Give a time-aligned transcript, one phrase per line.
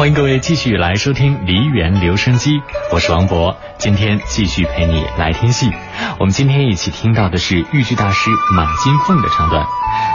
[0.00, 5.70] 欢迎各位继续来收听梨园留声机，我是王博，今天继续陪你来听戏。
[6.18, 9.66] 我们今天一起听到的是豫剧大师马金凤的唱段。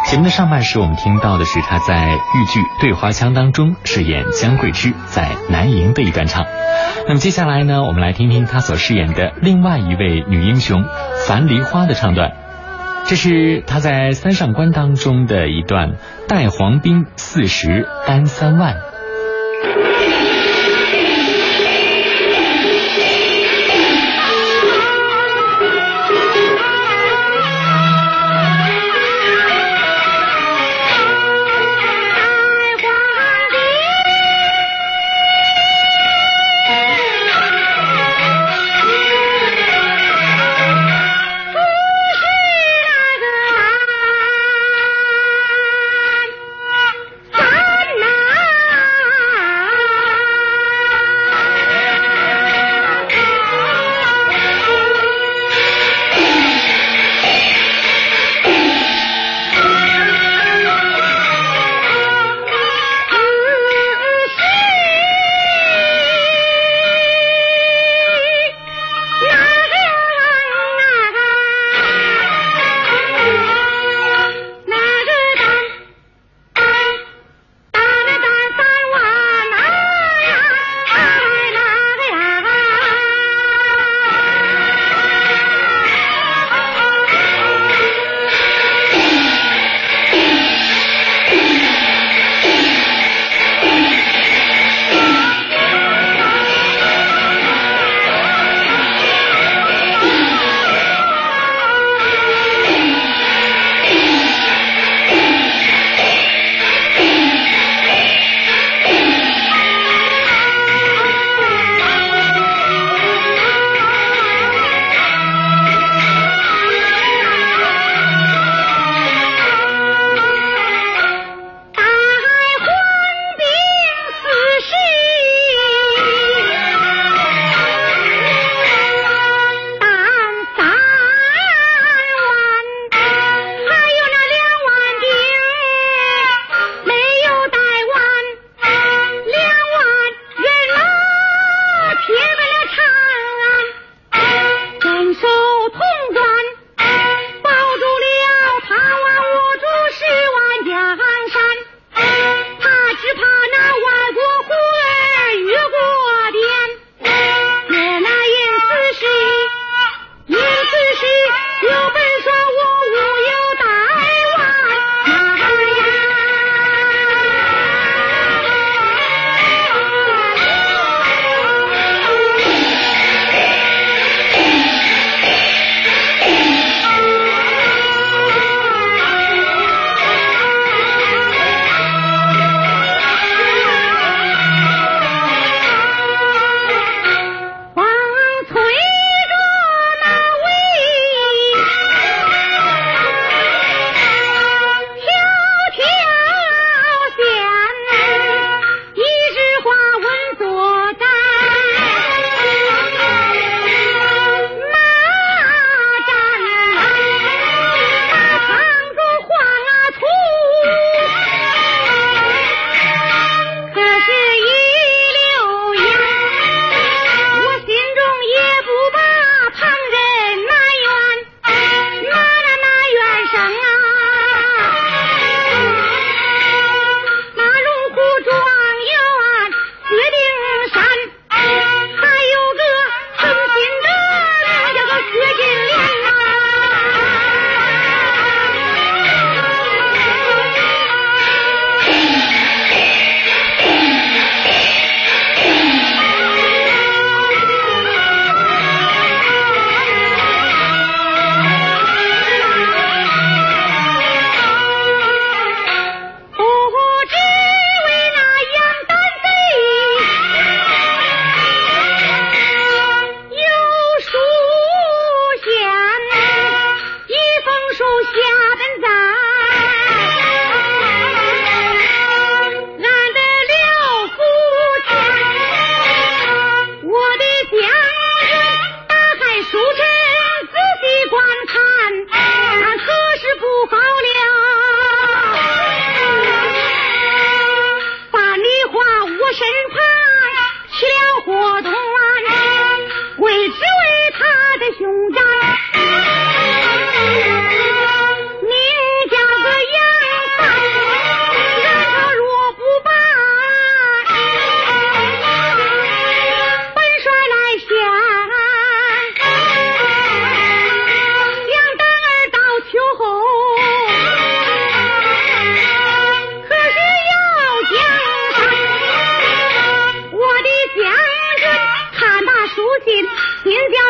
[0.07, 6.47] 节目的上半时，我们听到的是他在豫剧《对花腔》当中饰演江桂枝在南营的一段唱。
[7.07, 10.83] 那么接下来呢，我们来听听他所饰演的另外一位女英雄
[11.27, 12.31] 樊梨花的唱段。
[13.05, 15.91] 这是他在三上关当中的一段
[16.27, 18.77] 带黄兵四十单三万。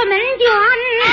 [0.10, 1.05] 门卷。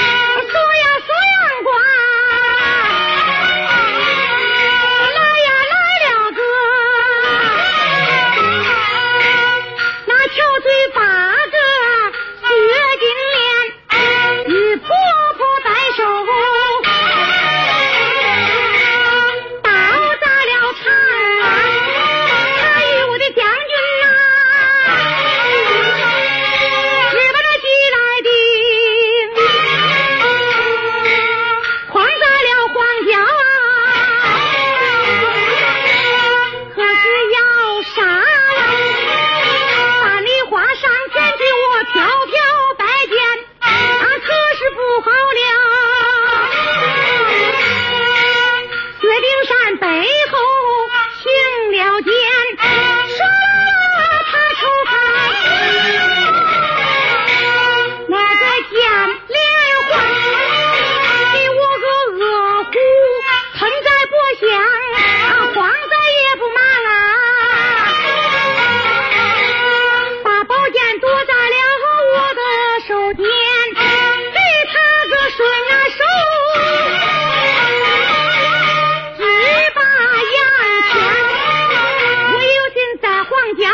[83.63, 83.71] 要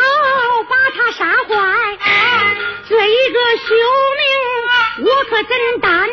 [0.69, 1.99] 把他杀坏，
[2.89, 3.69] 这一个凶
[4.19, 6.09] 命，我可怎担？